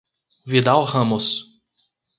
[0.47, 1.45] Vidal Ramos